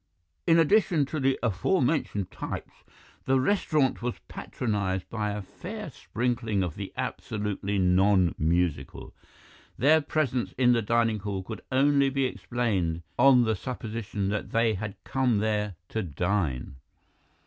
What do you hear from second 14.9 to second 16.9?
come there to dine.